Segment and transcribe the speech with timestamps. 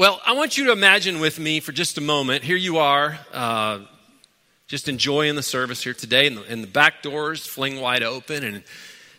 [0.00, 2.42] Well, I want you to imagine with me for just a moment.
[2.42, 3.80] Here you are, uh,
[4.66, 8.42] just enjoying the service here today, and the, and the back doors fling wide open,
[8.42, 8.62] and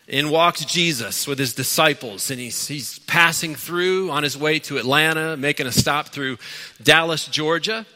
[0.08, 4.76] in walks Jesus with his disciples, and he's, he's passing through on his way to
[4.76, 6.36] Atlanta, making a stop through
[6.82, 7.86] Dallas, Georgia.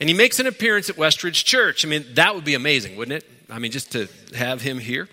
[0.00, 1.84] And he makes an appearance at Westridge Church.
[1.84, 3.30] I mean, that would be amazing, wouldn't it?
[3.50, 5.06] I mean, just to have him here.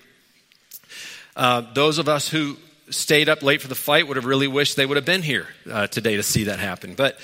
[1.36, 2.56] Uh, those of us who
[2.94, 5.48] stayed up late for the fight would have really wished they would have been here
[5.70, 6.96] uh, today to see that happen.
[6.96, 7.20] But,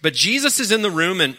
[0.00, 1.36] but Jesus is in the room and,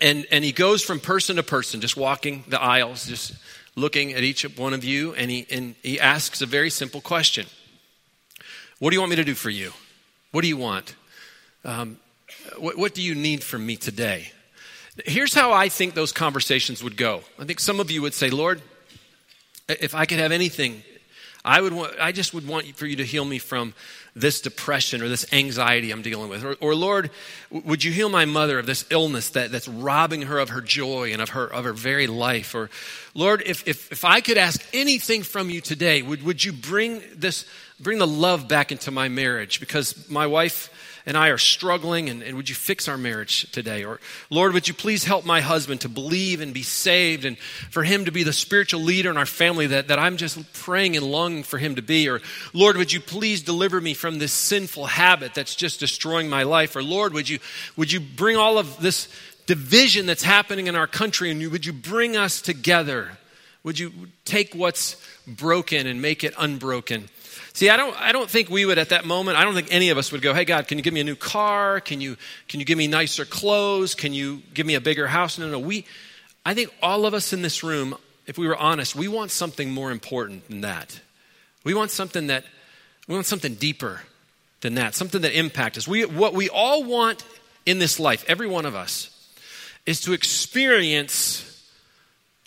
[0.00, 3.34] and, and he goes from person to person, just walking the aisles, just
[3.76, 7.46] looking at each one of you, and he, and he asks a very simple question
[8.78, 9.72] What do you want me to do for you?
[10.32, 10.94] What do you want?
[11.64, 11.98] Um,
[12.58, 14.32] what, what do you need from me today?
[15.04, 17.22] Here's how I think those conversations would go.
[17.38, 18.60] I think some of you would say, Lord,
[19.68, 20.82] if I could have anything
[21.48, 23.72] I would want, I just would want for you to heal me from
[24.14, 26.44] this depression or this anxiety I'm dealing with.
[26.44, 27.10] Or, or, Lord,
[27.50, 31.10] would you heal my mother of this illness that, that's robbing her of her joy
[31.10, 32.54] and of her, of her very life?
[32.54, 32.68] Or
[33.14, 37.00] Lord, if, if, if I could ask anything from you today, would, would you bring
[37.16, 37.46] this,
[37.80, 39.58] bring the love back into my marriage?
[39.58, 40.68] Because my wife,
[41.08, 43.82] and I are struggling, and, and, would you fix our marriage today?
[43.82, 47.82] Or, Lord, would you please help my husband to believe and be saved, and for
[47.82, 51.06] him to be the spiritual leader in our family that, that I'm just praying and
[51.06, 52.10] longing for him to be?
[52.10, 52.20] Or,
[52.52, 56.76] Lord, would you please deliver me from this sinful habit that's just destroying my life?
[56.76, 57.38] Or, Lord, would you,
[57.74, 59.08] would you bring all of this
[59.46, 63.16] division that's happening in our country, and would you bring us together?
[63.64, 63.92] Would you
[64.26, 67.08] take what's broken and make it unbroken?
[67.58, 69.90] See, I don't, I don't think we would at that moment, I don't think any
[69.90, 71.80] of us would go, hey, God, can you give me a new car?
[71.80, 72.16] Can you,
[72.46, 73.96] can you give me nicer clothes?
[73.96, 75.38] Can you give me a bigger house?
[75.38, 75.84] No, no, we,
[76.46, 77.96] I think all of us in this room,
[78.28, 81.00] if we were honest, we want something more important than that.
[81.64, 82.44] We want something that,
[83.08, 84.02] we want something deeper
[84.60, 85.88] than that, something that impacts us.
[85.88, 87.24] We, what we all want
[87.66, 89.10] in this life, every one of us,
[89.84, 91.44] is to experience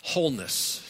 [0.04, 0.90] wholeness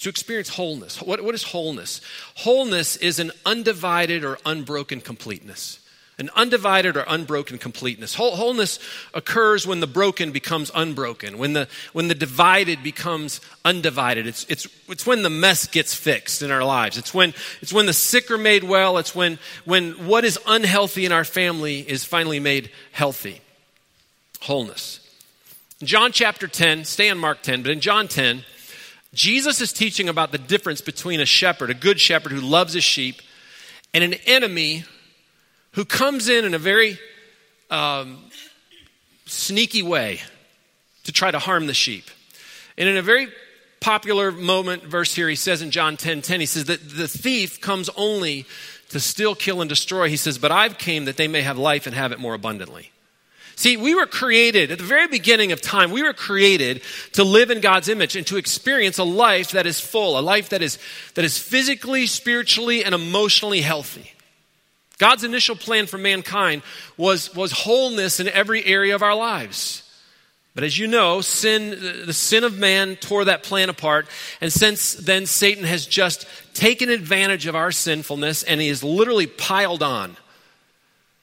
[0.00, 1.00] to experience wholeness.
[1.00, 2.00] What, what is wholeness?
[2.36, 5.80] Wholeness is an undivided or unbroken completeness.
[6.18, 8.14] An undivided or unbroken completeness.
[8.14, 8.80] Wholeness
[9.14, 14.26] occurs when the broken becomes unbroken, when the, when the divided becomes undivided.
[14.26, 16.98] It's, it's, it's when the mess gets fixed in our lives.
[16.98, 18.98] It's when, it's when the sick are made well.
[18.98, 23.40] It's when, when what is unhealthy in our family is finally made healthy.
[24.40, 24.98] Wholeness.
[25.80, 28.44] In John chapter 10, stay on Mark 10, but in John 10,
[29.14, 32.84] Jesus is teaching about the difference between a shepherd, a good shepherd who loves his
[32.84, 33.22] sheep,
[33.94, 34.84] and an enemy
[35.72, 36.98] who comes in in a very
[37.70, 38.18] um,
[39.26, 40.20] sneaky way
[41.04, 42.04] to try to harm the sheep.
[42.76, 43.28] And in a very
[43.80, 47.60] popular moment verse here, he says in John 10 10, he says that the thief
[47.60, 48.44] comes only
[48.90, 50.08] to steal, kill, and destroy.
[50.08, 52.90] He says, But I've came that they may have life and have it more abundantly.
[53.58, 56.80] See, we were created at the very beginning of time, we were created
[57.14, 60.50] to live in God's image and to experience a life that is full, a life
[60.50, 60.78] that is,
[61.14, 64.12] that is physically, spiritually, and emotionally healthy.
[64.98, 66.62] God's initial plan for mankind
[66.96, 69.82] was, was wholeness in every area of our lives.
[70.54, 71.70] But as you know, sin,
[72.06, 74.06] the sin of man tore that plan apart.
[74.40, 79.26] And since then, Satan has just taken advantage of our sinfulness and he has literally
[79.26, 80.16] piled on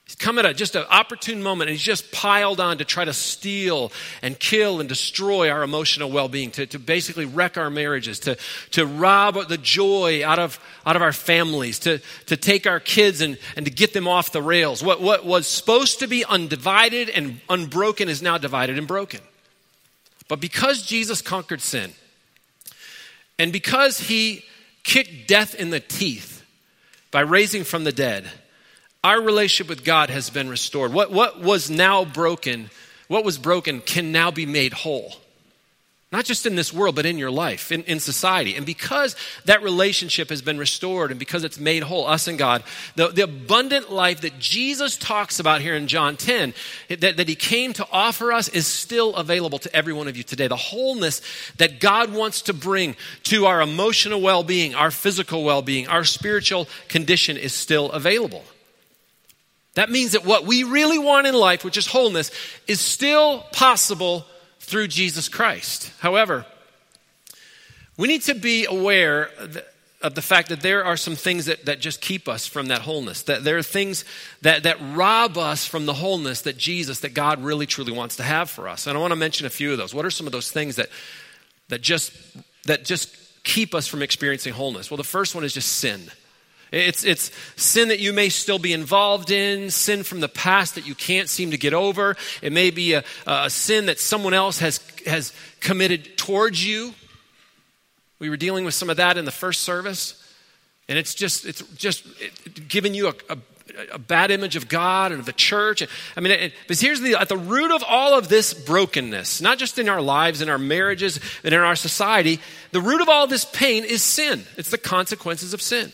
[0.05, 3.05] He's come at a, just an opportune moment and he's just piled on to try
[3.05, 7.71] to steal and kill and destroy our emotional well being, to, to basically wreck our
[7.71, 8.37] marriages, to,
[8.71, 13.21] to rob the joy out of, out of our families, to, to take our kids
[13.21, 14.83] and, and to get them off the rails.
[14.83, 19.21] What, what was supposed to be undivided and unbroken is now divided and broken.
[20.27, 21.93] But because Jesus conquered sin,
[23.39, 24.45] and because he
[24.83, 26.43] kicked death in the teeth
[27.09, 28.29] by raising from the dead,
[29.05, 30.91] our relationship with God has been restored.
[30.91, 32.71] What, what was now broken,
[33.07, 35.13] what was broken can now be made whole.
[36.11, 38.55] Not just in this world, but in your life, in, in society.
[38.55, 42.63] And because that relationship has been restored and because it's made whole, us and God,
[42.95, 46.55] the, the abundant life that Jesus talks about here in John 10,
[46.89, 50.23] that, that he came to offer us, is still available to every one of you
[50.23, 50.47] today.
[50.47, 51.21] The wholeness
[51.57, 56.05] that God wants to bring to our emotional well being, our physical well being, our
[56.05, 58.43] spiritual condition is still available.
[59.75, 62.31] That means that what we really want in life, which is wholeness,
[62.67, 64.25] is still possible
[64.59, 65.91] through Jesus Christ.
[65.99, 66.45] However,
[67.97, 69.29] we need to be aware
[70.01, 72.81] of the fact that there are some things that, that just keep us from that
[72.81, 73.23] wholeness.
[73.23, 74.05] That there are things
[74.41, 78.23] that, that rob us from the wholeness that Jesus, that God really truly wants to
[78.23, 78.87] have for us.
[78.87, 79.93] And I want to mention a few of those.
[79.93, 80.89] What are some of those things that,
[81.69, 82.13] that, just,
[82.65, 84.91] that just keep us from experiencing wholeness?
[84.91, 86.11] Well, the first one is just sin.
[86.75, 90.85] It's, it's sin that you may still be involved in, sin from the past that
[90.85, 92.17] you can't seem to get over.
[92.41, 95.31] It may be a, a sin that someone else has, has
[95.61, 96.93] committed towards you.
[98.19, 100.21] We were dealing with some of that in the first service.
[100.89, 102.05] And it's just, it's just
[102.67, 103.37] giving you a, a,
[103.93, 105.81] a bad image of God and of the church.
[106.17, 109.59] I mean, it, but here's the, at the root of all of this brokenness, not
[109.59, 113.27] just in our lives, in our marriages, and in our society, the root of all
[113.27, 114.43] this pain is sin.
[114.57, 115.93] It's the consequences of sin.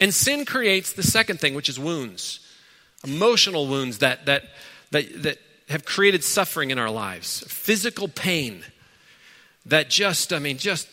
[0.00, 2.40] And sin creates the second thing, which is wounds,
[3.04, 4.44] emotional wounds that, that,
[4.90, 8.62] that, that have created suffering in our lives, physical pain
[9.66, 10.88] that just, I mean, just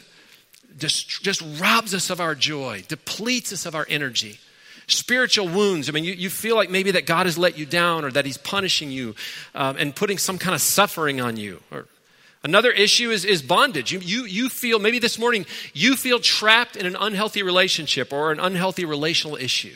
[0.78, 4.40] just, just robs us of our joy, depletes us of our energy.
[4.88, 5.90] Spiritual wounds.
[5.90, 8.26] I mean, you, you feel like maybe that God has let you down or that
[8.26, 9.16] He's punishing you
[9.56, 11.62] um, and putting some kind of suffering on you.
[11.72, 11.88] Or
[12.46, 13.92] another issue is, is bondage.
[13.92, 18.32] You, you, you feel, maybe this morning, you feel trapped in an unhealthy relationship or
[18.32, 19.76] an unhealthy relational issue.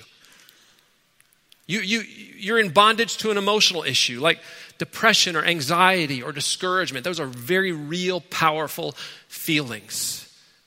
[1.68, 2.00] You, you,
[2.38, 4.40] you're in bondage to an emotional issue like
[4.78, 7.04] depression or anxiety or discouragement.
[7.04, 8.94] Those are very real, powerful
[9.28, 10.26] feelings.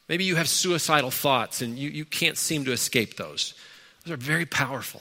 [0.09, 3.55] Maybe you have suicidal thoughts and you, you can't seem to escape those.
[4.05, 5.01] Those are very powerful.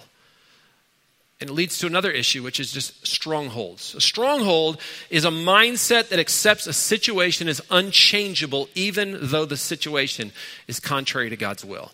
[1.42, 3.96] And it leads to another issue, which is just strongholds.
[3.96, 4.80] A stronghold
[5.10, 10.32] is a mindset that accepts a situation as unchangeable, even though the situation
[10.68, 11.92] is contrary to God's will.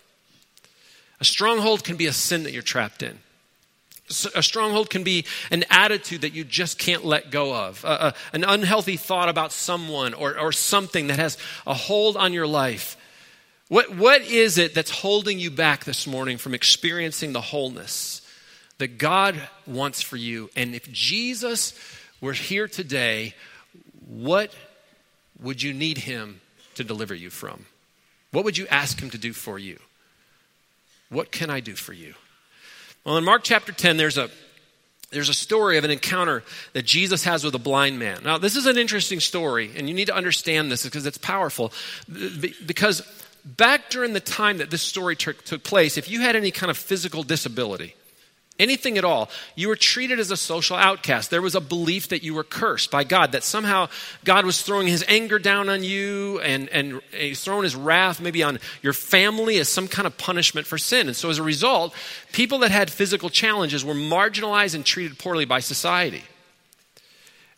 [1.21, 3.19] A stronghold can be a sin that you're trapped in.
[4.35, 7.85] A stronghold can be an attitude that you just can't let go of,
[8.33, 12.97] an unhealthy thought about someone or, or something that has a hold on your life.
[13.69, 18.21] What, what is it that's holding you back this morning from experiencing the wholeness
[18.77, 20.49] that God wants for you?
[20.55, 21.73] And if Jesus
[22.21, 23.33] were here today,
[24.07, 24.53] what
[25.41, 26.41] would you need him
[26.75, 27.65] to deliver you from?
[28.31, 29.79] What would you ask him to do for you?
[31.09, 32.13] What can I do for you?
[33.03, 34.29] Well, in Mark chapter 10, there's a
[35.09, 36.43] there's a story of an encounter
[36.73, 38.19] that Jesus has with a blind man.
[38.25, 41.71] Now, this is an interesting story, and you need to understand this because it's powerful.
[42.09, 43.01] Because
[43.45, 46.69] back during the time that this story took, took place, if you had any kind
[46.69, 47.95] of physical disability,
[48.59, 51.29] anything at all, you were treated as a social outcast.
[51.29, 53.89] There was a belief that you were cursed by God, that somehow
[54.23, 58.43] God was throwing his anger down on you and, and he's throwing his wrath maybe
[58.43, 61.07] on your family as some kind of punishment for sin.
[61.07, 61.93] And so as a result,
[62.31, 66.23] people that had physical challenges were marginalized and treated poorly by society.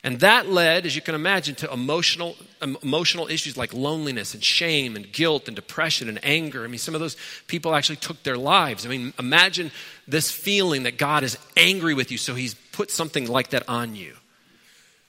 [0.03, 4.95] And that led, as you can imagine, to emotional, emotional issues like loneliness and shame
[4.95, 6.63] and guilt and depression and anger.
[6.63, 7.17] I mean, some of those
[7.47, 8.85] people actually took their lives.
[8.85, 9.71] I mean, imagine
[10.07, 13.93] this feeling that God is angry with you, so he's put something like that on
[13.93, 14.15] you.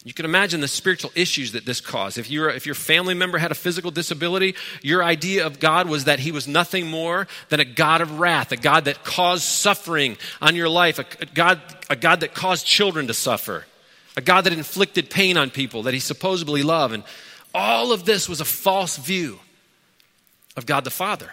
[0.03, 2.17] You can imagine the spiritual issues that this caused.
[2.19, 6.05] If, you if your family member had a physical disability, your idea of God was
[6.05, 10.17] that he was nothing more than a God of wrath, a God that caused suffering
[10.41, 11.61] on your life, a, a God,
[11.91, 13.67] a God that caused children to suffer
[14.17, 16.95] a God that inflicted pain on people that he supposedly loved.
[16.95, 17.05] And
[17.55, 19.39] all of this was a false view
[20.57, 21.33] of God the Father.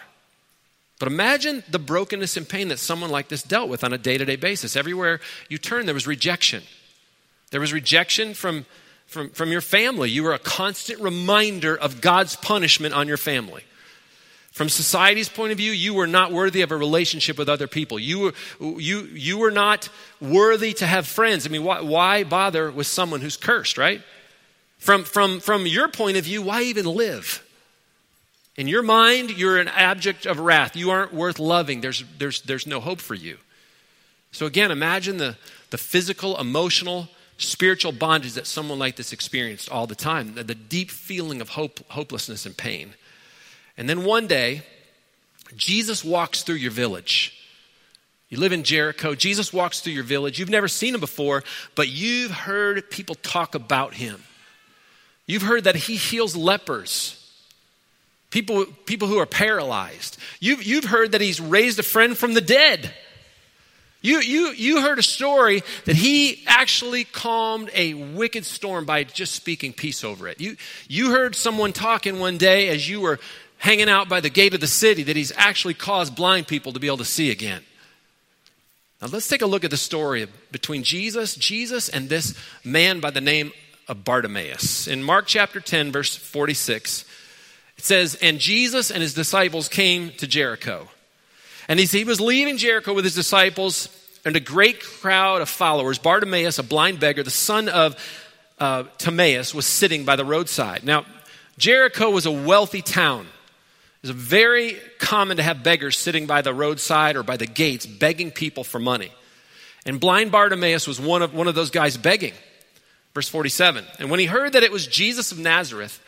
[0.98, 4.18] But imagine the brokenness and pain that someone like this dealt with on a day
[4.18, 4.74] to day basis.
[4.74, 6.62] Everywhere you turn, there was rejection.
[7.50, 8.66] There was rejection from,
[9.06, 10.10] from, from your family.
[10.10, 13.62] You were a constant reminder of God's punishment on your family.
[14.58, 17.96] From society's point of view, you were not worthy of a relationship with other people.
[17.96, 18.34] You were,
[18.80, 19.88] you, you were not
[20.20, 21.46] worthy to have friends.
[21.46, 24.02] I mean, why, why bother with someone who's cursed, right?
[24.78, 27.48] From, from, from your point of view, why even live?
[28.56, 30.74] In your mind, you're an object of wrath.
[30.74, 31.80] You aren't worth loving.
[31.80, 33.38] There's, there's, there's no hope for you.
[34.32, 35.36] So, again, imagine the,
[35.70, 37.06] the physical, emotional,
[37.36, 41.50] spiritual bondage that someone like this experienced all the time, the, the deep feeling of
[41.50, 42.94] hope, hopelessness and pain.
[43.78, 44.62] And then one day,
[45.56, 47.34] Jesus walks through your village.
[48.28, 49.14] You live in Jericho.
[49.14, 50.38] Jesus walks through your village.
[50.38, 51.44] You've never seen him before,
[51.74, 54.22] but you've heard people talk about him.
[55.26, 57.14] You've heard that he heals lepers,
[58.30, 60.18] people, people who are paralyzed.
[60.40, 62.92] You've, you've heard that he's raised a friend from the dead.
[64.00, 69.34] You, you, you heard a story that he actually calmed a wicked storm by just
[69.34, 70.40] speaking peace over it.
[70.40, 70.56] You,
[70.86, 73.18] you heard someone talking one day as you were
[73.58, 76.80] hanging out by the gate of the city that he's actually caused blind people to
[76.80, 77.62] be able to see again.
[79.02, 82.34] Now let's take a look at the story between Jesus, Jesus and this
[82.64, 83.52] man by the name
[83.86, 84.86] of Bartimaeus.
[84.88, 87.04] In Mark chapter 10 verse 46,
[87.76, 90.90] it says, "And Jesus and his disciples came to Jericho.
[91.68, 93.88] And he was leaving Jericho with his disciples
[94.24, 97.96] and a great crowd of followers, Bartimaeus, a blind beggar, the son of
[98.58, 100.82] uh, Timaeus, was sitting by the roadside.
[100.82, 101.04] Now,
[101.56, 103.26] Jericho was a wealthy town.
[104.02, 108.30] It's very common to have beggars sitting by the roadside or by the gates begging
[108.30, 109.12] people for money.
[109.84, 112.34] And blind Bartimaeus was one of, one of those guys begging.
[113.14, 113.84] Verse 47.
[113.98, 116.00] And when he heard that it was Jesus of Nazareth,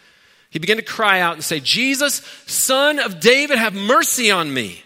[0.51, 4.83] he began to cry out and say, Jesus, son of David, have mercy on me.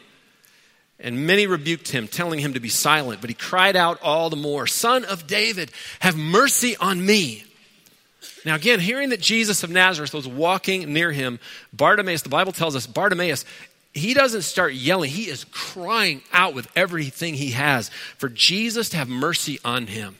[1.00, 3.20] And many rebuked him, telling him to be silent.
[3.20, 5.70] But he cried out all the more, Son of David,
[6.00, 7.43] have mercy on me.
[8.44, 11.40] Now, again, hearing that Jesus of Nazareth was walking near him,
[11.72, 13.44] Bartimaeus, the Bible tells us, Bartimaeus,
[13.94, 15.10] he doesn't start yelling.
[15.10, 20.16] He is crying out with everything he has for Jesus to have mercy on him.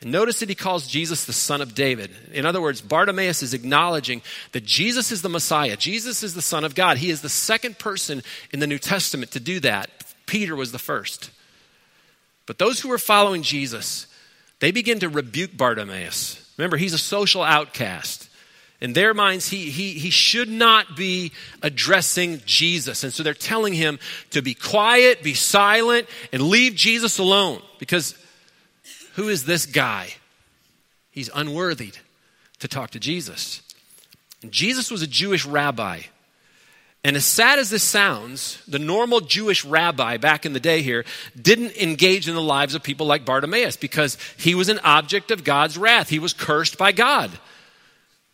[0.00, 2.10] And notice that he calls Jesus the son of David.
[2.32, 4.20] In other words, Bartimaeus is acknowledging
[4.52, 5.76] that Jesus is the Messiah.
[5.76, 6.98] Jesus is the son of God.
[6.98, 9.88] He is the second person in the New Testament to do that.
[10.26, 11.30] Peter was the first.
[12.44, 14.06] But those who were following Jesus,
[14.58, 16.43] they begin to rebuke Bartimaeus.
[16.56, 18.28] Remember, he's a social outcast.
[18.80, 21.32] In their minds, he, he, he should not be
[21.62, 23.02] addressing Jesus.
[23.02, 23.98] And so they're telling him
[24.30, 28.14] to be quiet, be silent, and leave Jesus alone because
[29.14, 30.14] who is this guy?
[31.10, 31.92] He's unworthy
[32.58, 33.62] to talk to Jesus.
[34.42, 36.00] And Jesus was a Jewish rabbi.
[37.04, 41.04] And as sad as this sounds, the normal Jewish rabbi back in the day here
[41.40, 45.44] didn't engage in the lives of people like Bartimaeus because he was an object of
[45.44, 46.08] God's wrath.
[46.08, 47.30] He was cursed by God.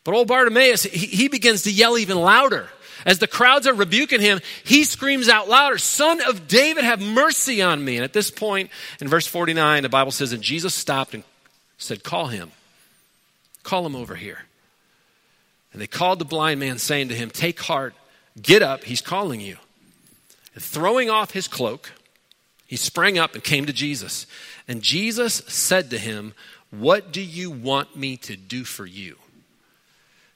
[0.05, 2.69] But old Bartimaeus, he, begins to yell even louder.
[3.05, 7.61] As the crowds are rebuking him, he screams out louder, Son of David, have mercy
[7.63, 7.97] on me.
[7.97, 11.25] And at this point, in verse 49, the Bible says, And Jesus stopped and
[11.77, 12.53] said, Call him.
[13.63, 14.45] Call him over here.
[15.73, 17.95] And they called the blind man, saying to him, Take heart,
[18.41, 19.57] get up, he's calling you.
[20.55, 21.93] And throwing off his cloak,
[22.67, 24.27] he sprang up and came to Jesus.
[24.69, 26.35] And Jesus said to him,
[26.71, 29.17] What do you want me to do for you?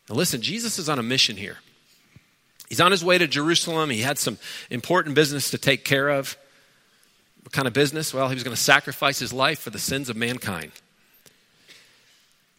[0.08, 1.58] Now listen, Jesus is on a mission here.
[2.68, 3.90] He's on his way to Jerusalem.
[3.90, 4.38] He had some
[4.70, 6.36] important business to take care of.
[7.42, 8.14] What kind of business?
[8.14, 10.72] Well, he was going to sacrifice his life for the sins of mankind.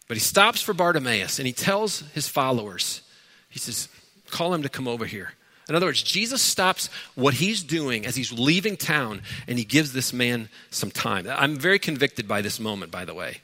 [0.08, 3.02] But he stops for Bartimaeus and he tells his followers,
[3.48, 3.88] he says,
[4.30, 5.32] call him to come over here.
[5.68, 9.92] In other words, Jesus stops what he's doing as he's leaving town and he gives
[9.92, 11.26] this man some time.
[11.28, 13.40] I'm very convicted by this moment, by the way.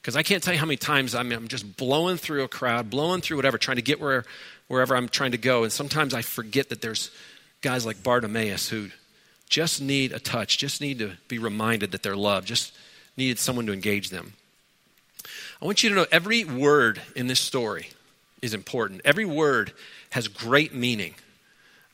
[0.00, 2.90] Because I can't tell you how many times I'm, I'm, just blowing through a crowd,
[2.90, 4.24] blowing through whatever, trying to get where,
[4.66, 5.64] wherever I'm trying to go.
[5.64, 7.10] And sometimes I forget that there's
[7.60, 8.88] guys like Bartimaeus who
[9.48, 12.74] just need a touch, just need to be reminded that they're loved, just
[13.16, 14.34] needed someone to engage them.
[15.60, 17.88] I want you to know every word in this story
[18.42, 19.00] is important.
[19.04, 19.72] Every word
[20.10, 21.14] has great meaning.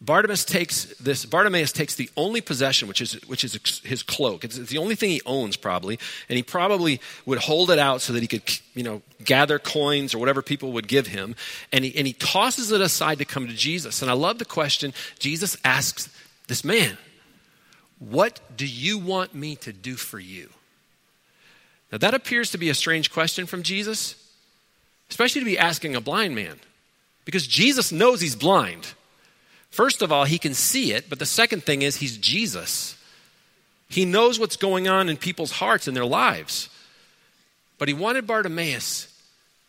[0.00, 1.24] Bartimaeus takes this.
[1.24, 4.44] Bartimaeus takes the only possession, which is which is his cloak.
[4.44, 5.98] It's, it's, the only thing he owns, probably,
[6.28, 8.42] and he probably would hold it out so that he could,
[8.74, 11.36] you know, gather coins or whatever people would give him.
[11.72, 14.02] And he and he tosses it aside to come to Jesus.
[14.02, 16.10] And I love the question Jesus asks
[16.48, 16.98] this man:
[17.98, 20.50] "What do you want me to do for you?"
[21.90, 24.16] Now that appears to be a strange question from Jesus,
[25.14, 26.58] especially to be asking a blind man,
[27.24, 28.94] because Jesus knows he's blind.
[29.70, 32.96] First of all, he can see it, but the second thing is he's Jesus.
[33.88, 36.68] He knows what's going on in people's hearts and their lives.
[37.78, 39.06] But he wanted Bartimaeus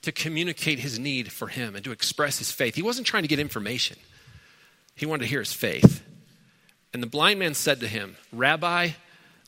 [0.02, 2.74] to communicate his need for him and to express his faith.
[2.74, 3.98] He wasn't trying to get information,
[4.96, 6.02] he wanted to hear his faith.
[6.92, 8.90] And the blind man said to him, Rabbi,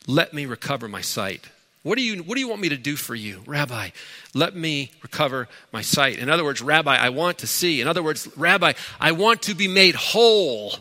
[0.06, 1.50] let me recover my sight.
[1.84, 3.41] What do, you, what do you want me to do for you?
[3.46, 3.89] Rabbi,
[4.34, 6.17] let me recover my sight.
[6.17, 7.79] In other words, Rabbi, I want to see.
[7.79, 10.74] In other words, Rabbi, I want to be made whole.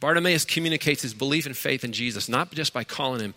[0.00, 3.34] Bartimaeus communicates his belief and faith in Jesus, not just by calling him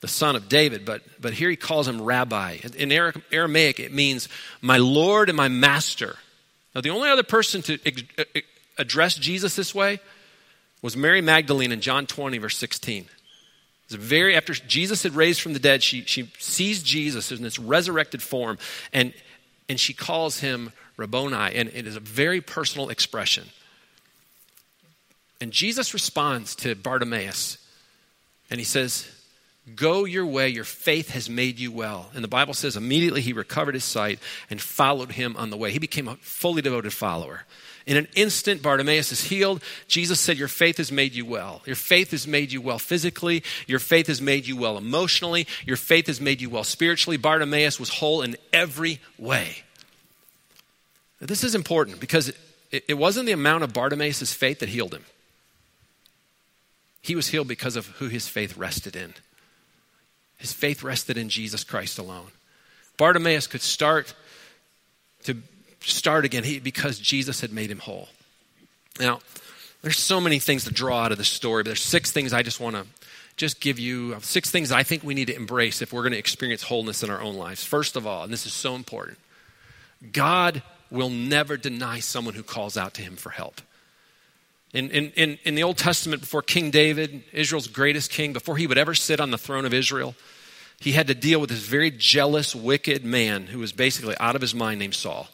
[0.00, 2.58] the son of David, but, but here he calls him rabbi.
[2.76, 4.28] In Aramaic, it means
[4.60, 6.16] my Lord and my master.
[6.74, 7.78] Now, the only other person to
[8.76, 10.00] address Jesus this way
[10.82, 13.06] was Mary Magdalene in John 20, verse 16.
[13.86, 17.58] It's very after Jesus had raised from the dead, she, she sees Jesus in this
[17.58, 18.58] resurrected form,
[18.92, 19.12] and,
[19.68, 23.44] and she calls him Rabboni, and it is a very personal expression.
[25.40, 27.58] And Jesus responds to Bartimaeus,
[28.50, 29.10] and he says,
[29.74, 32.10] Go your way, your faith has made you well.
[32.14, 34.18] And the Bible says immediately he recovered his sight
[34.50, 35.70] and followed him on the way.
[35.70, 37.44] He became a fully devoted follower.
[37.86, 39.62] In an instant, Bartimaeus is healed.
[39.88, 41.62] Jesus said, Your faith has made you well.
[41.64, 43.42] Your faith has made you well physically.
[43.66, 45.46] Your faith has made you well emotionally.
[45.64, 47.16] Your faith has made you well spiritually.
[47.16, 49.62] Bartimaeus was whole in every way.
[51.20, 52.32] Now, this is important because
[52.70, 55.04] it, it wasn't the amount of Bartimaeus' faith that healed him,
[57.00, 59.14] he was healed because of who his faith rested in.
[60.44, 62.26] His faith rested in Jesus Christ alone.
[62.98, 64.14] Bartimaeus could start
[65.22, 65.38] to
[65.80, 68.10] start again because Jesus had made him whole.
[69.00, 69.20] Now,
[69.80, 72.42] there's so many things to draw out of this story, but there's six things I
[72.42, 72.84] just want to
[73.38, 76.12] just give you uh, six things I think we need to embrace if we're going
[76.12, 77.64] to experience wholeness in our own lives.
[77.64, 79.16] First of all, and this is so important,
[80.12, 83.62] God will never deny someone who calls out to him for help.
[84.74, 88.66] In, in, in, in the Old Testament, before King David, Israel's greatest king, before he
[88.66, 90.16] would ever sit on the throne of Israel,
[90.84, 94.42] he had to deal with this very jealous, wicked man who was basically out of
[94.42, 95.28] his mind named Saul.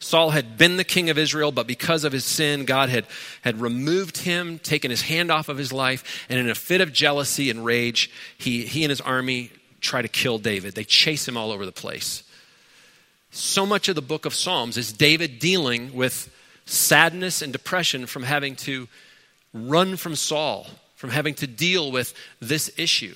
[0.00, 3.06] Saul had been the king of Israel, but because of his sin, God had,
[3.42, 6.92] had removed him, taken his hand off of his life, and in a fit of
[6.92, 10.74] jealousy and rage, he, he and his army try to kill David.
[10.74, 12.24] They chase him all over the place.
[13.30, 16.28] So much of the book of Psalms is David dealing with
[16.66, 18.88] sadness and depression from having to
[19.54, 23.14] run from Saul, from having to deal with this issue.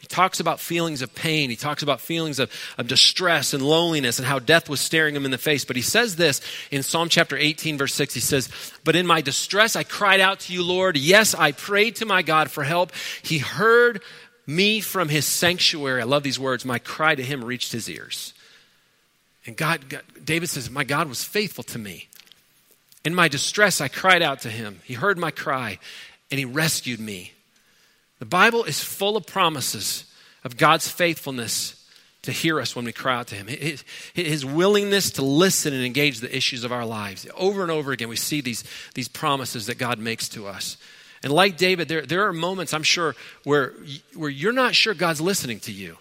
[0.00, 1.50] He talks about feelings of pain.
[1.50, 5.26] He talks about feelings of, of distress and loneliness and how death was staring him
[5.26, 5.66] in the face.
[5.66, 6.40] But he says this
[6.70, 8.14] in Psalm chapter 18, verse 6.
[8.14, 8.48] He says,
[8.82, 10.96] But in my distress I cried out to you, Lord.
[10.96, 12.92] Yes, I prayed to my God for help.
[13.22, 14.00] He heard
[14.46, 16.00] me from his sanctuary.
[16.00, 16.64] I love these words.
[16.64, 18.32] My cry to him reached his ears.
[19.44, 22.08] And God, God David says, My God was faithful to me.
[23.04, 24.80] In my distress I cried out to him.
[24.84, 25.78] He heard my cry
[26.30, 27.32] and he rescued me.
[28.20, 30.04] The Bible is full of promises
[30.44, 31.76] of God's faithfulness
[32.22, 33.48] to hear us when we cry out to Him.
[34.14, 37.26] His, willingness to listen and engage the issues of our lives.
[37.34, 38.62] Over and over again, we see these,
[38.94, 40.76] these promises that God makes to us.
[41.22, 43.72] And like David, there, there are moments, I'm sure, where,
[44.14, 45.96] where you're not sure God's listening to you.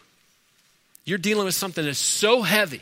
[1.06, 2.82] You're dealing with something that's so heavy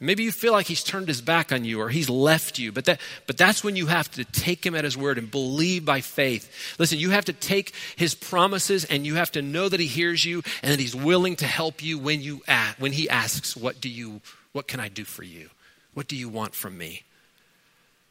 [0.00, 2.84] Maybe you feel like he's turned his back on you or he's left you, but,
[2.86, 6.00] that, but that's when you have to take him at his word and believe by
[6.00, 6.74] faith.
[6.78, 10.24] Listen, you have to take his promises and you have to know that he hears
[10.24, 13.80] you and that he's willing to help you when, you ask, when he asks, what,
[13.80, 14.20] do you,
[14.52, 15.48] what can I do for you?
[15.94, 17.04] What do you want from me?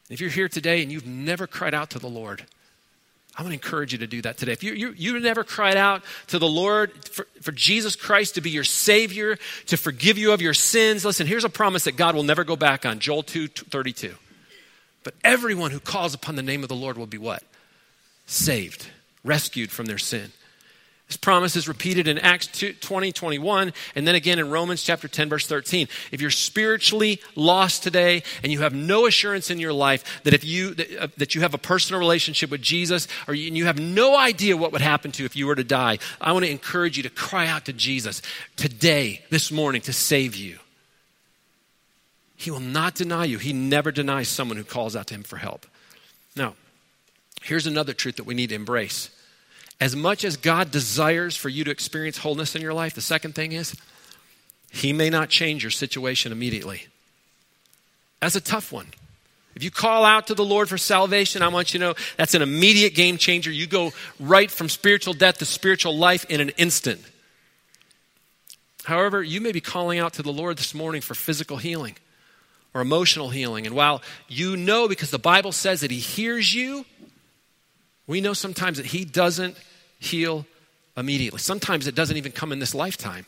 [0.09, 2.45] If you're here today and you've never cried out to the Lord,
[3.35, 4.51] I want to encourage you to do that today.
[4.51, 8.41] If you, you, you never cried out to the Lord for, for Jesus Christ to
[8.41, 9.37] be your Savior,
[9.67, 12.55] to forgive you of your sins, listen, here's a promise that God will never go
[12.55, 14.13] back on Joel 2 32.
[15.03, 17.43] But everyone who calls upon the name of the Lord will be what?
[18.27, 18.87] Saved,
[19.23, 20.31] rescued from their sin.
[21.07, 25.07] This promise is repeated in Acts 2, 20, 21, and then again in Romans chapter
[25.07, 25.87] 10, verse 13.
[26.11, 30.43] If you're spiritually lost today and you have no assurance in your life that if
[30.43, 33.65] you that, uh, that you have a personal relationship with Jesus, or you, and you
[33.65, 36.45] have no idea what would happen to you if you were to die, I want
[36.45, 38.21] to encourage you to cry out to Jesus
[38.55, 40.57] today, this morning, to save you.
[42.37, 43.37] He will not deny you.
[43.37, 45.65] He never denies someone who calls out to him for help.
[46.35, 46.55] Now,
[47.41, 49.09] here's another truth that we need to embrace
[49.79, 53.35] as much as God desires for you to experience wholeness in your life, the second
[53.35, 53.75] thing is,
[54.71, 56.87] He may not change your situation immediately.
[58.19, 58.87] That's a tough one.
[59.55, 62.33] If you call out to the Lord for salvation, I want you to know that's
[62.33, 63.51] an immediate game changer.
[63.51, 67.01] You go right from spiritual death to spiritual life in an instant.
[68.83, 71.95] However, you may be calling out to the Lord this morning for physical healing
[72.73, 73.65] or emotional healing.
[73.67, 76.85] And while you know, because the Bible says that He hears you,
[78.07, 79.57] we know sometimes that He doesn't
[79.99, 80.45] heal
[80.95, 81.39] immediately.
[81.39, 83.25] Sometimes it doesn't even come in this lifetime.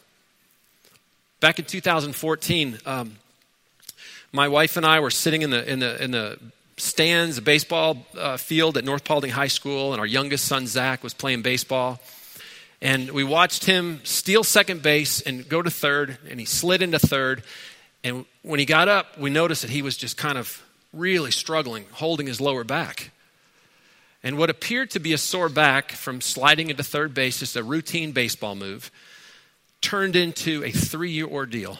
[1.40, 3.18] Back in 2014, um,
[4.32, 6.40] my wife and I were sitting in the, in the, in the
[6.78, 11.04] stands, the baseball uh, field at North Paulding High School, and our youngest son, Zach,
[11.04, 12.00] was playing baseball.
[12.82, 17.00] And we watched him steal second base and go to third, and he slid into
[17.00, 17.44] third.
[18.04, 20.62] And when he got up, we noticed that he was just kind of
[20.94, 23.12] really struggling, holding his lower back.
[24.26, 27.64] And what appeared to be a sore back from sliding into third base, just a
[27.64, 28.90] routine baseball move,
[29.82, 31.78] turned into a three year ordeal.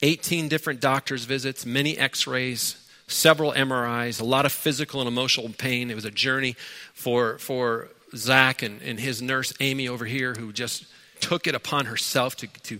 [0.00, 5.48] 18 different doctor's visits, many x rays, several MRIs, a lot of physical and emotional
[5.48, 5.90] pain.
[5.90, 6.54] It was a journey
[6.94, 10.86] for, for Zach and, and his nurse, Amy, over here, who just
[11.18, 12.78] took it upon herself to, to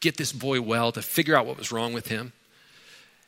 [0.00, 2.34] get this boy well, to figure out what was wrong with him.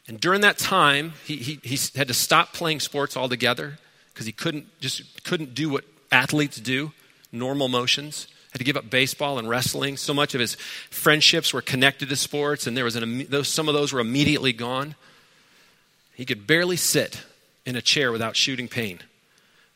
[0.07, 3.79] And during that time, he, he, he had to stop playing sports altogether
[4.15, 6.93] because he couldn't just couldn't do what athletes do,
[7.33, 8.29] normal motions.
[8.53, 9.97] Had to give up baseball and wrestling.
[9.97, 10.55] So much of his
[10.89, 14.53] friendships were connected to sports, and there was an, those, some of those were immediately
[14.53, 14.95] gone.
[16.15, 17.25] He could barely sit
[17.67, 19.01] in a chair without shooting pain.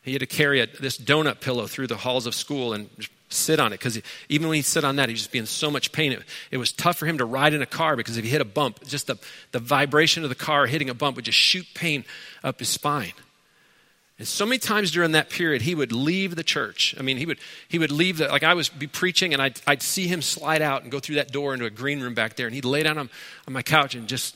[0.01, 2.89] He had to carry a, this donut pillow through the halls of school and
[3.27, 5.69] sit on it because even when he sit on that, he was just in so
[5.69, 6.13] much pain.
[6.13, 8.41] It, it, was tough for him to ride in a car because if he hit
[8.41, 9.17] a bump, just the,
[9.51, 12.05] the vibration of the car hitting a bump would just shoot pain
[12.43, 13.13] up his spine.
[14.19, 16.93] And so many times during that period, he would leave the church.
[16.99, 19.61] I mean, he would, he would leave the, like I was be preaching and I'd,
[19.65, 22.35] I'd see him slide out and go through that door into a green room back
[22.35, 22.45] there.
[22.45, 23.09] And he'd lay down on,
[23.47, 24.35] on my couch and just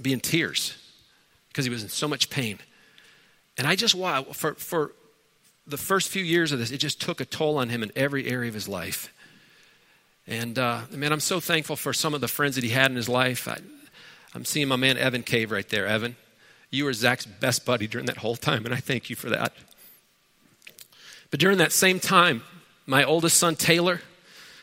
[0.00, 0.76] be in tears.
[1.52, 2.58] because he was in so much pain.
[3.58, 4.92] And I just, wow, for, for
[5.66, 8.26] the first few years of this, it just took a toll on him in every
[8.26, 9.12] area of his life.
[10.26, 12.96] And uh, man, I'm so thankful for some of the friends that he had in
[12.96, 13.46] his life.
[13.46, 13.58] I,
[14.34, 15.86] I'm seeing my man Evan Cave right there.
[15.86, 16.16] Evan,
[16.72, 19.52] you were Zach's best buddy during that whole time, and I thank you for that.
[21.30, 22.42] But during that same time,
[22.86, 24.00] my oldest son Taylor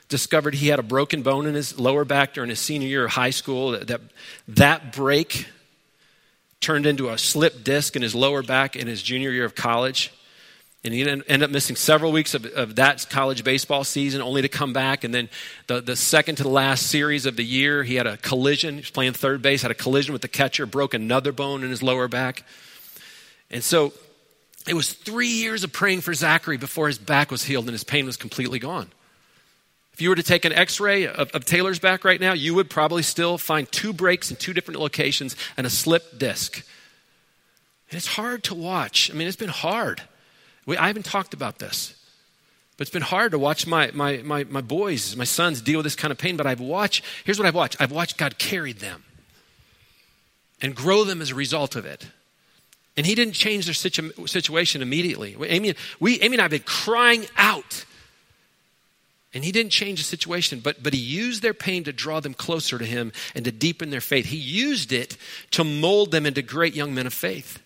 [0.10, 3.12] discovered he had a broken bone in his lower back during his senior year of
[3.12, 3.72] high school.
[3.72, 4.02] That, that,
[4.48, 5.48] that break
[6.60, 10.12] turned into a slip disc in his lower back in his junior year of college.
[10.84, 14.48] And he ended up missing several weeks of, of, that college baseball season, only to
[14.48, 15.04] come back.
[15.04, 15.30] And then
[15.68, 18.76] the, the second to the last series of the year, he had a collision.
[18.76, 21.70] He was playing third base, had a collision with the catcher, broke another bone in
[21.70, 22.46] his lower back.
[23.52, 23.92] And so
[24.68, 27.84] it was three years of praying for Zachary before his back was healed and his
[27.84, 28.90] pain was completely gone.
[29.94, 32.56] If you were to take an x ray of, of Taylor's back right now, you
[32.56, 36.64] would probably still find two breaks in two different locations and a slipped disc.
[37.90, 39.12] And it's hard to watch.
[39.12, 40.02] I mean, it's been hard.
[40.70, 41.96] We, I haven't talked about this.
[42.78, 45.84] But it's been hard to watch my, my, my, my boys, my sons deal with
[45.84, 46.38] this kind of pain.
[46.38, 49.04] But I've watched, here's what I've watched I've watched God carry them
[50.62, 52.06] and grow them as a result of it.
[52.96, 55.36] And He didn't change their situ- situation immediately.
[55.48, 57.86] Amy, we, Amy and I have been crying out.
[59.34, 62.34] And he didn't change the situation, but, but he used their pain to draw them
[62.34, 64.26] closer to him and to deepen their faith.
[64.26, 65.18] He used it
[65.52, 67.60] to mold them into great young men of faith.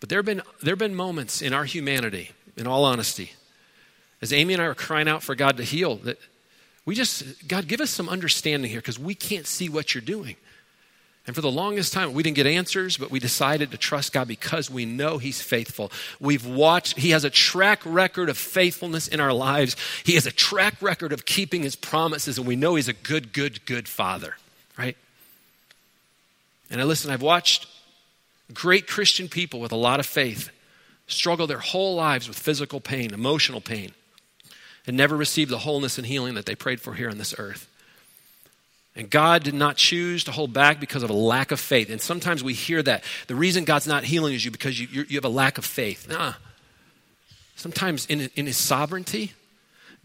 [0.00, 3.32] But there have been, there have been moments in our humanity, in all honesty,
[4.20, 6.18] as Amy and I are crying out for God to heal, that
[6.84, 10.36] we just, God, give us some understanding here because we can't see what you're doing.
[11.26, 14.28] And for the longest time, we didn't get answers, but we decided to trust God
[14.28, 15.90] because we know He's faithful.
[16.20, 19.74] We've watched, He has a track record of faithfulness in our lives.
[20.04, 23.32] He has a track record of keeping His promises, and we know He's a good,
[23.32, 24.36] good, good Father,
[24.78, 24.96] right?
[26.70, 27.66] And I listen, I've watched
[28.52, 30.50] Great Christian people with a lot of faith
[31.06, 33.92] struggle their whole lives with physical pain, emotional pain,
[34.86, 37.68] and never receive the wholeness and healing that they prayed for here on this earth.
[38.96, 41.90] And God did not choose to hold back because of a lack of faith.
[41.90, 43.04] And sometimes we hear that.
[43.26, 46.08] The reason God's not healing is you because you, you have a lack of faith.
[46.08, 46.32] Nah.
[47.56, 49.32] Sometimes in, in His sovereignty,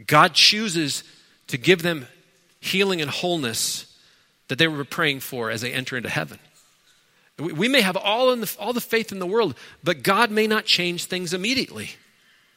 [0.08, 1.04] God chooses
[1.48, 2.08] to give them
[2.60, 3.98] healing and wholeness
[4.50, 6.40] that they were praying for as they enter into heaven.
[7.38, 10.66] We may have all, the, all the faith in the world, but God may not
[10.66, 11.92] change things immediately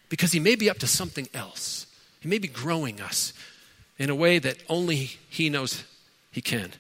[0.08, 1.86] because He may be up to something else.
[2.20, 3.32] He may be growing us
[3.98, 4.96] in a way that only
[5.28, 5.84] He knows
[6.30, 6.72] He can.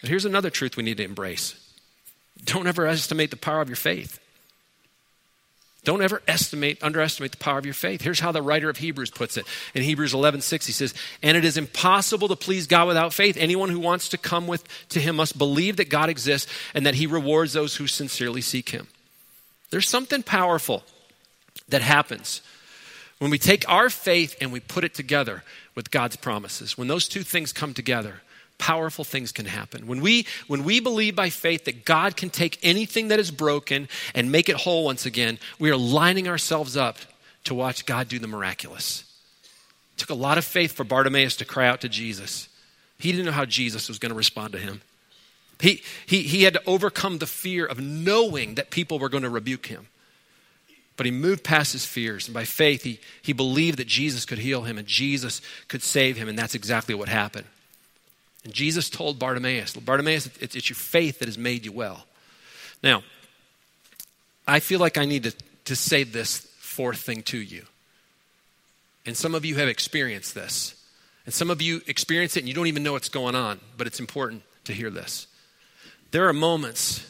[0.00, 1.54] But here's another truth we need to embrace
[2.44, 4.19] don't ever estimate the power of your faith.
[5.82, 8.02] Don't ever estimate, underestimate the power of your faith.
[8.02, 9.46] Here's how the writer of Hebrews puts it.
[9.74, 13.38] In Hebrews 11, 6, he says, And it is impossible to please God without faith.
[13.38, 16.96] Anyone who wants to come with, to him must believe that God exists and that
[16.96, 18.88] he rewards those who sincerely seek him.
[19.70, 20.82] There's something powerful
[21.68, 22.42] that happens
[23.18, 26.76] when we take our faith and we put it together with God's promises.
[26.76, 28.20] When those two things come together,
[28.60, 29.88] powerful things can happen.
[29.88, 33.88] When we, when we believe by faith that God can take anything that is broken
[34.14, 36.98] and make it whole once again, we are lining ourselves up
[37.44, 39.02] to watch God do the miraculous.
[39.96, 42.48] It took a lot of faith for Bartimaeus to cry out to Jesus.
[42.98, 44.82] He didn't know how Jesus was going to respond to him.
[45.58, 49.30] He, he, he had to overcome the fear of knowing that people were going to
[49.30, 49.88] rebuke him.
[50.98, 54.38] But he moved past his fears, and by faith, he, he believed that Jesus could
[54.38, 57.46] heal him and Jesus could save him, and that's exactly what happened.
[58.44, 62.04] And Jesus told Bartimaeus, Bartimaeus, it's, it's your faith that has made you well.
[62.82, 63.02] Now,
[64.46, 65.34] I feel like I need to,
[65.66, 67.64] to say this fourth thing to you.
[69.04, 70.74] And some of you have experienced this.
[71.26, 73.86] And some of you experience it and you don't even know what's going on, but
[73.86, 75.26] it's important to hear this.
[76.10, 77.06] There are moments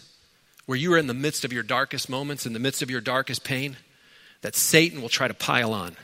[0.67, 3.01] where you are in the midst of your darkest moments, in the midst of your
[3.01, 3.77] darkest pain,
[4.43, 5.97] that Satan will try to pile on.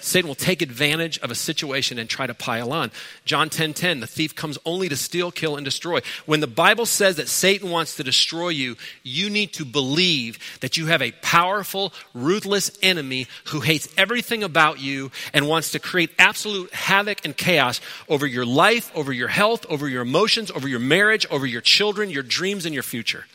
[0.00, 2.90] Satan will take advantage of a situation and try to pile on.
[3.24, 6.00] John 10:10, 10, 10, the thief comes only to steal, kill and destroy.
[6.26, 10.76] When the Bible says that Satan wants to destroy you, you need to believe that
[10.76, 16.10] you have a powerful, ruthless enemy who hates everything about you and wants to create
[16.18, 20.80] absolute havoc and chaos over your life, over your health, over your emotions, over your
[20.80, 23.26] marriage, over your children, your dreams and your future.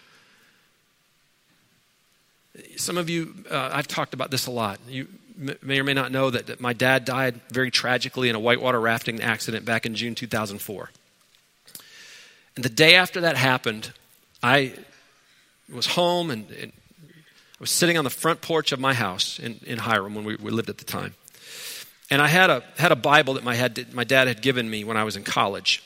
[2.76, 4.80] Some of you, uh, I've talked about this a lot.
[4.88, 8.40] You may or may not know that, that my dad died very tragically in a
[8.40, 10.90] whitewater rafting accident back in June 2004.
[12.56, 13.92] And the day after that happened,
[14.42, 14.74] I
[15.72, 16.72] was home and, and
[17.12, 20.36] I was sitting on the front porch of my house in, in Hiram when we,
[20.36, 21.14] we lived at the time.
[22.10, 24.84] And I had a, had a Bible that my, had, my dad had given me
[24.84, 25.84] when I was in college.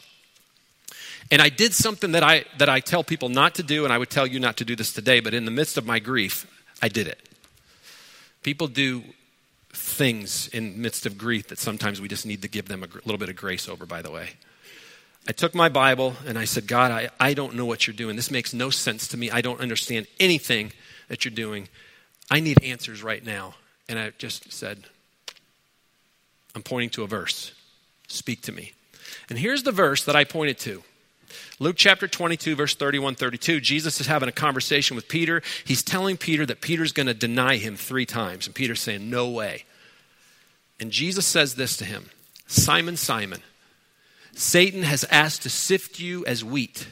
[1.31, 3.97] And I did something that I, that I tell people not to do, and I
[3.97, 6.45] would tell you not to do this today, but in the midst of my grief,
[6.81, 7.29] I did it.
[8.43, 9.03] People do
[9.73, 13.17] things in midst of grief that sometimes we just need to give them a little
[13.17, 14.31] bit of grace over, by the way.
[15.27, 18.15] I took my Bible and I said, God, I, I don't know what you're doing.
[18.15, 19.29] This makes no sense to me.
[19.29, 20.73] I don't understand anything
[21.09, 21.69] that you're doing.
[22.29, 23.55] I need answers right now.
[23.87, 24.85] And I just said,
[26.55, 27.53] I'm pointing to a verse.
[28.07, 28.73] Speak to me.
[29.29, 30.83] And here's the verse that I pointed to.
[31.59, 35.41] Luke chapter 22, verse 31 32, Jesus is having a conversation with Peter.
[35.65, 38.47] He's telling Peter that Peter's going to deny him three times.
[38.47, 39.65] And Peter's saying, No way.
[40.79, 42.09] And Jesus says this to him
[42.47, 43.41] Simon, Simon,
[44.33, 46.87] Satan has asked to sift you as wheat,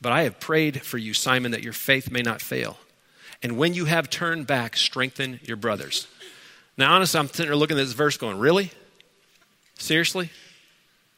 [0.00, 2.76] but I have prayed for you, Simon, that your faith may not fail.
[3.42, 6.06] And when you have turned back, strengthen your brothers.
[6.76, 8.70] Now, honestly, I'm sitting there looking at this verse going, Really?
[9.78, 10.30] Seriously?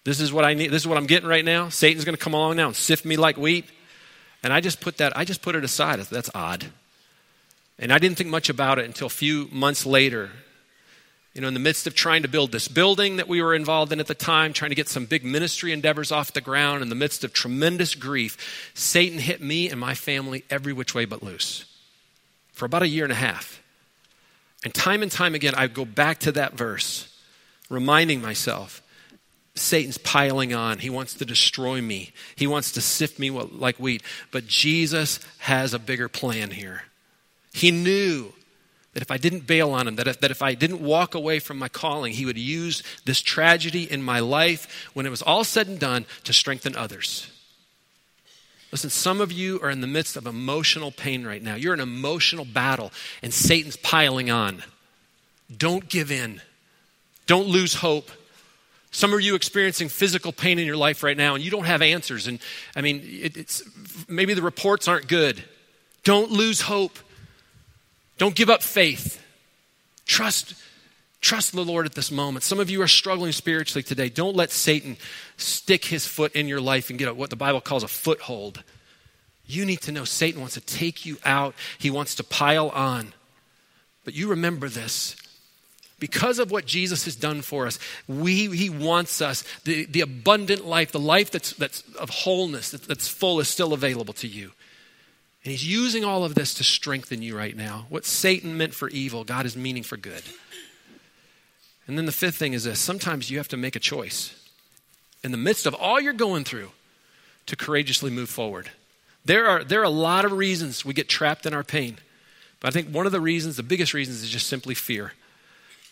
[0.09, 0.69] This is what I need.
[0.69, 1.69] This is what I'm getting right now.
[1.69, 3.67] Satan's going to come along now and sift me like wheat.
[4.43, 6.01] And I just put that, I just put it aside.
[6.01, 6.65] That's odd.
[7.79, 10.31] And I didn't think much about it until a few months later.
[11.35, 13.93] You know, in the midst of trying to build this building that we were involved
[13.93, 16.89] in at the time, trying to get some big ministry endeavors off the ground, in
[16.89, 21.23] the midst of tremendous grief, Satan hit me and my family every which way but
[21.23, 21.67] loose
[22.53, 23.63] for about a year and a half.
[24.65, 27.15] And time and time again, I go back to that verse,
[27.69, 28.83] reminding myself
[29.59, 30.79] Satan's piling on.
[30.79, 34.03] He wants to destroy me, he wants to sift me like wheat.
[34.31, 36.83] But Jesus has a bigger plan here.
[37.53, 38.33] He knew
[38.95, 41.39] that if I didn't bail on him, that if, that if I didn't walk away
[41.39, 45.45] from my calling, he would use this tragedy in my life when it was all
[45.45, 47.31] said and done to strengthen others.
[48.73, 51.55] Listen, some of you are in the midst of emotional pain right now.
[51.55, 52.93] You're in an emotional battle,
[53.23, 54.63] and Satan's piling on.
[55.55, 56.43] Don't give in.
[57.27, 58.11] Don't lose hope.
[58.91, 61.83] Some of you experiencing physical pain in your life right now, and you don't have
[61.83, 62.27] answers.
[62.27, 62.39] And
[62.75, 63.63] I mean, it, it's
[64.09, 65.43] maybe the reports aren't good.
[66.05, 66.99] Don't lose hope.
[68.17, 69.23] Don't give up faith.
[70.07, 70.55] Trust,
[71.21, 72.45] trust the Lord at this moment.
[72.45, 74.09] Some of you are struggling spiritually today.
[74.09, 74.97] Don't let Satan
[75.37, 78.65] stick his foot in your life and get what the Bible calls a foothold.
[79.47, 81.55] You need to know Satan wants to take you out.
[81.79, 83.13] He wants to pile on.
[84.05, 85.15] But you remember this
[85.99, 90.65] because of what Jesus has done for us, we, he wants us, the, the abundant
[90.65, 94.53] life, the life that's, that's of wholeness, that, that's full, is still available to you.
[95.45, 97.87] And he's using all of this to strengthen you right now.
[97.89, 100.23] What Satan meant for evil, God is meaning for good.
[101.87, 104.35] And then the fifth thing is this sometimes you have to make a choice
[105.25, 106.71] in the midst of all you're going through
[107.47, 108.71] to courageously move forward.
[109.25, 111.99] There are, there are a lot of reasons we get trapped in our pain.
[112.61, 115.13] But I think one of the reasons, the biggest reasons, is just simply fear.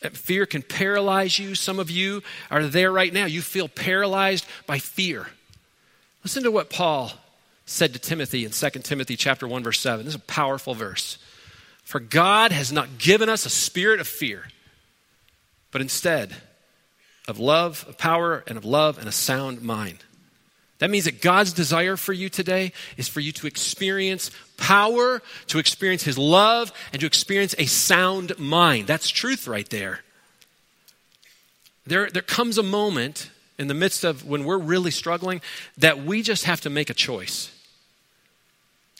[0.03, 1.55] Uh, fear can paralyze you.
[1.55, 3.27] Some of you are there right now.
[3.27, 5.29] You feel paralyzed by fear.
[6.23, 7.13] Listen to what Paul
[7.67, 10.05] said to Timothy in 2 Timothy chapter 1 verse 7.
[10.05, 11.19] This is a powerful verse.
[11.83, 14.49] For God has not given us a spirit of fear,
[15.71, 16.35] but instead
[17.29, 19.99] of love, of power and of love and a sound mind.
[20.79, 25.59] That means that God's desire for you today is for you to experience power, to
[25.59, 28.87] experience His love, and to experience a sound mind.
[28.87, 30.01] That's truth right there.
[31.87, 35.41] There, there comes a moment in the midst of when we're really struggling
[35.79, 37.53] that we just have to make a choice.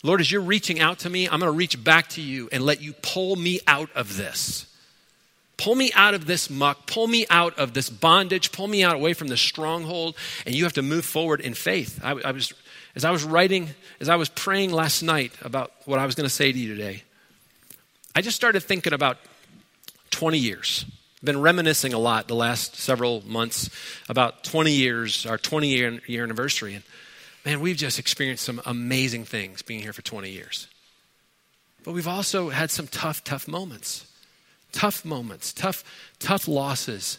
[0.03, 2.65] Lord, as you're reaching out to me, I'm going to reach back to you and
[2.65, 4.67] let you pull me out of this.
[5.57, 6.87] Pull me out of this muck.
[6.87, 8.53] Pull me out of this bondage.
[8.53, 10.17] Pull me out away from this stronghold.
[10.45, 12.01] And you have to move forward in faith.
[12.03, 12.53] I, I was,
[12.95, 16.29] as I was writing, as I was praying last night about what I was going
[16.29, 17.05] to say to you today,
[18.15, 19.19] I just started thinking about
[20.11, 20.85] 20 years.
[21.25, 23.71] Been reminiscing a lot the last several months
[24.09, 26.75] about 20 years, our 20 year, year anniversary.
[26.75, 26.85] And
[27.47, 30.69] man, we've just experienced some amazing things being here for 20 years.
[31.83, 34.07] But we've also had some tough, tough moments
[34.77, 35.83] tough moments, tough,
[36.19, 37.19] tough losses,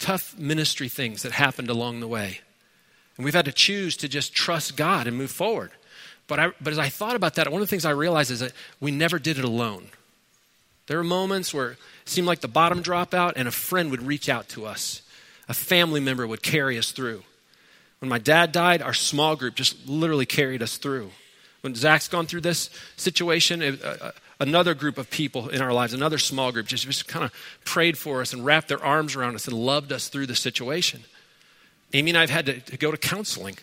[0.00, 2.40] tough ministry things that happened along the way.
[3.16, 5.70] And we've had to choose to just trust God and move forward.
[6.26, 8.40] But, I, but as I thought about that, one of the things I realized is
[8.40, 9.86] that we never did it alone.
[10.88, 14.02] There were moments where it seemed like the bottom dropped out and a friend would
[14.02, 15.02] reach out to us.
[15.48, 17.22] A family member would carry us through.
[18.00, 21.12] When my dad died, our small group just literally carried us through.
[21.60, 24.10] When Zach's gone through this situation, it, uh,
[24.46, 27.32] another group of people in our lives, another small group, just, just kind of
[27.64, 31.02] prayed for us and wrapped their arms around us and loved us through the situation.
[31.92, 33.56] Amy and I have had to, to go to counseling.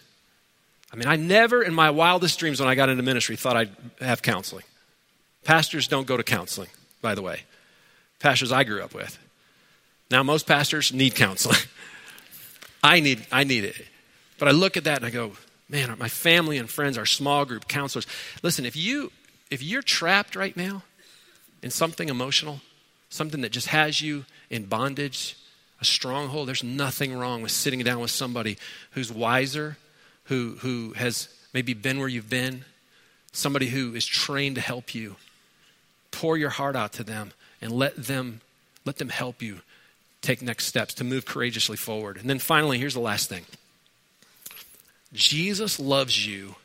[0.91, 3.71] I mean, I never in my wildest dreams when I got into ministry thought I'd
[3.99, 4.63] have counseling.
[5.43, 6.69] Pastors don't go to counseling,
[7.01, 7.41] by the way.
[8.19, 9.17] Pastors I grew up with.
[10.09, 11.57] Now, most pastors need counseling.
[12.83, 13.75] I need, I need it.
[14.37, 15.33] But I look at that and I go,
[15.71, 18.05] Man, my family and friends, our small group counselors.
[18.43, 19.09] Listen, if you
[19.51, 20.81] if you're trapped right now
[21.61, 22.61] in something emotional,
[23.09, 25.37] something that just has you in bondage,
[25.81, 28.57] a stronghold, there's nothing wrong with sitting down with somebody
[28.91, 29.77] who's wiser,
[30.25, 32.63] who who has maybe been where you've been,
[33.33, 35.17] somebody who is trained to help you.
[36.11, 38.41] Pour your heart out to them and let them
[38.85, 39.61] let them help you
[40.21, 42.17] take next steps to move courageously forward.
[42.17, 43.43] And then finally, here's the last thing.
[45.13, 46.55] Jesus loves you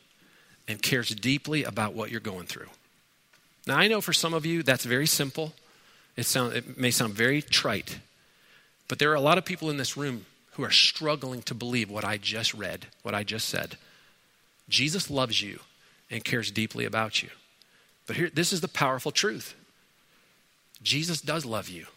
[0.67, 2.67] and cares deeply about what you're going through.
[3.67, 5.53] Now, I know for some of you that's very simple.
[6.15, 7.99] It, sound, it may sound very trite,
[8.87, 11.89] but there are a lot of people in this room who are struggling to believe
[11.89, 13.77] what I just read, what I just said.
[14.69, 15.59] Jesus loves you
[16.09, 17.29] and cares deeply about you.
[18.07, 19.53] But here, this is the powerful truth
[20.81, 21.87] Jesus does love you,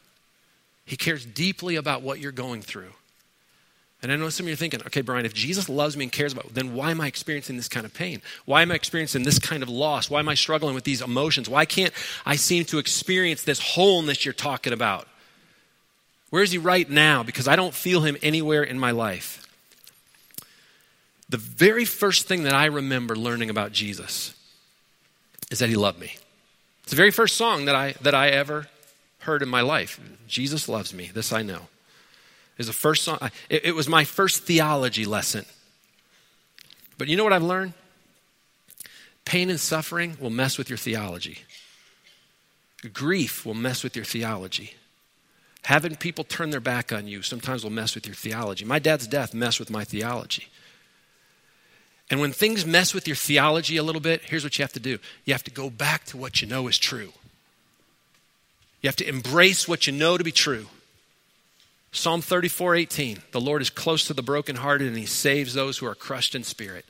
[0.85, 2.93] He cares deeply about what you're going through.
[4.03, 6.13] And I know some of you are thinking, okay, Brian, if Jesus loves me and
[6.13, 8.23] cares about me, then why am I experiencing this kind of pain?
[8.47, 10.09] Why am I experiencing this kind of loss?
[10.09, 11.51] Why am I struggling with these emotions?
[11.51, 11.93] Why can't
[12.25, 15.07] I seem to experience this wholeness you're talking about?
[16.31, 17.23] Where is he right now?
[17.23, 19.47] Because I don't feel him anywhere in my life.
[21.29, 24.35] The very first thing that I remember learning about Jesus
[25.51, 26.17] is that he loved me.
[26.83, 28.67] It's the very first song that I, that I ever
[29.21, 30.01] heard in my life.
[30.27, 31.11] Jesus loves me.
[31.13, 31.69] This I know.
[32.59, 33.19] Is the first song.
[33.49, 35.47] It, it was my first theology lesson.
[36.99, 37.73] But you know what I've learned?
[39.25, 41.39] Pain and suffering will mess with your theology.
[42.93, 44.75] Grief will mess with your theology.
[45.65, 48.65] Having people turn their back on you sometimes will mess with your theology.
[48.65, 50.49] My dad's death messed with my theology.
[52.11, 54.81] And when things mess with your theology a little bit, here's what you have to
[54.81, 57.13] do you have to go back to what you know is true.
[58.83, 60.67] You have to embrace what you know to be true.
[61.93, 63.23] Psalm 34 18.
[63.33, 66.45] The Lord is close to the brokenhearted and he saves those who are crushed in
[66.45, 66.85] spirit.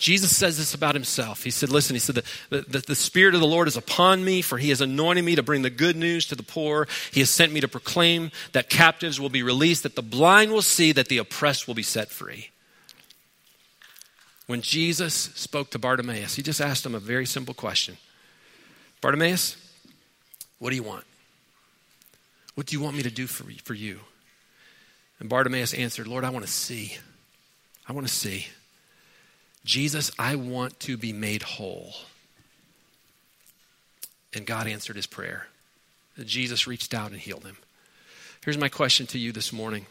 [0.00, 1.44] Jesus says this about himself.
[1.44, 2.14] He said, Listen, he said,
[2.48, 5.36] the, the, the, Spirit of the Lord is upon me, for he has anointed me
[5.36, 6.88] to bring the good news to the poor.
[7.12, 10.62] He has sent me to proclaim that captives will be released, that the blind will
[10.62, 12.48] see, that the oppressed will be set free.
[14.46, 17.98] When Jesus spoke to Bartimaeus, he just asked him a very simple question
[19.02, 19.56] Bartimaeus,
[20.58, 21.04] what do you want?
[22.54, 24.00] What do you want me to do for, for you?
[25.18, 26.96] And Bartimaeus answered, Lord, I want to see.
[27.88, 28.46] I want to see.
[29.64, 31.92] Jesus, I want to be made whole.
[34.34, 35.48] And God answered his prayer.
[36.24, 37.56] Jesus reached out and healed him.
[38.44, 39.86] Here's my question to you this morning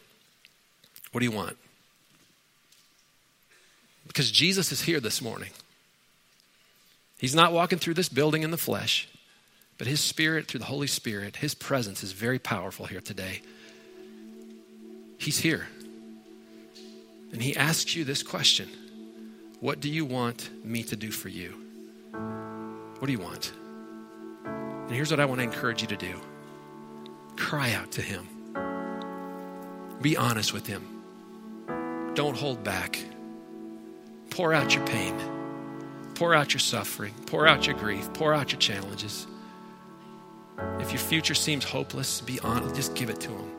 [1.11, 1.57] What do you want?
[4.07, 5.51] Because Jesus is here this morning.
[7.19, 9.07] He's not walking through this building in the flesh.
[9.79, 13.41] But His Spirit, through the Holy Spirit, His presence is very powerful here today.
[15.17, 15.67] He's here.
[17.31, 18.69] And He asks you this question
[19.61, 21.55] What do you want me to do for you?
[22.11, 23.53] What do you want?
[24.45, 26.19] And here's what I want to encourage you to do
[27.37, 28.27] cry out to Him,
[30.01, 30.99] be honest with Him,
[32.15, 32.99] don't hold back.
[34.29, 35.15] Pour out your pain.
[36.15, 37.13] Pour out your suffering.
[37.25, 38.11] Pour out your grief.
[38.13, 39.25] Pour out your challenges.
[40.79, 43.51] If your future seems hopeless, be honest, just give it to Him.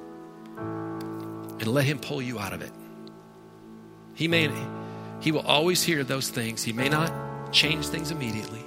[1.60, 2.72] And let Him pull you out of it.
[4.14, 4.50] He may
[5.20, 6.62] He will always hear those things.
[6.62, 8.64] He may not change things immediately.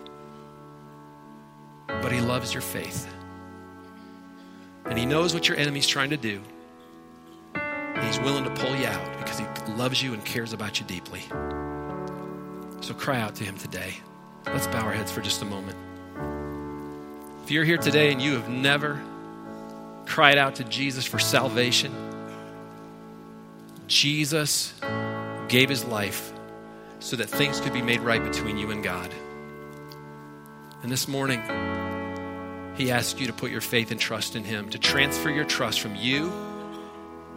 [1.88, 3.08] But He loves your faith.
[4.86, 6.42] And He knows what your enemy's trying to do.
[8.02, 11.22] He's willing to pull you out because He loves you and cares about you deeply.
[12.82, 13.96] So cry out to Him today.
[14.46, 15.78] Let's bow our heads for just a moment.
[17.44, 19.02] If you're here today and you have never
[20.06, 21.94] cried out to Jesus for salvation,
[23.88, 24.74] Jesus
[25.50, 26.32] gave his life
[27.00, 29.14] so that things could be made right between you and God.
[30.84, 31.42] And this morning,
[32.78, 35.82] he asks you to put your faith and trust in him, to transfer your trust
[35.82, 36.32] from you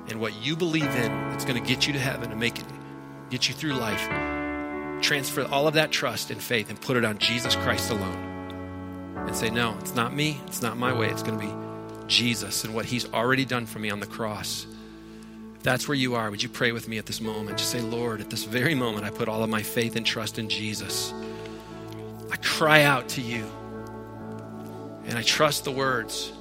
[0.09, 2.65] and what you believe in that's going to get you to heaven and make it,
[3.31, 4.09] get you through life.
[5.03, 8.36] Transfer all of that trust and faith and put it on Jesus Christ alone
[9.27, 10.41] and say, No, it's not me.
[10.47, 11.09] It's not my way.
[11.09, 11.53] It's going to be
[12.07, 14.67] Jesus and what he's already done for me on the cross.
[15.57, 17.59] If that's where you are, would you pray with me at this moment?
[17.59, 20.39] Just say, Lord, at this very moment, I put all of my faith and trust
[20.39, 21.13] in Jesus.
[22.31, 23.45] I cry out to you.
[25.07, 26.33] And I trust the words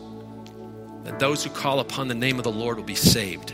[1.04, 3.54] that those who call upon the name of the Lord will be saved.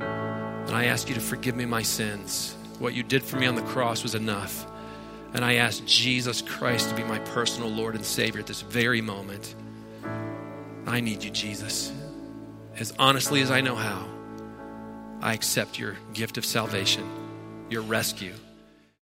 [0.00, 2.56] And I ask you to forgive me my sins.
[2.78, 4.66] What you did for me on the cross was enough.
[5.34, 9.00] And I ask Jesus Christ to be my personal Lord and Savior at this very
[9.00, 9.54] moment.
[10.86, 11.92] I need you, Jesus.
[12.76, 14.08] As honestly as I know how,
[15.20, 17.04] I accept your gift of salvation.
[17.70, 18.34] your rescue.